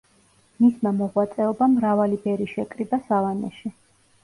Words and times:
მისმა 0.63 0.93
მოღვაწეობამ 1.01 1.77
მრავალი 1.81 2.19
ბერი 2.25 2.49
შეკრიბა 2.55 3.03
სავანეში. 3.13 3.75